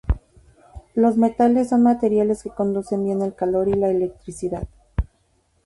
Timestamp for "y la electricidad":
3.67-4.67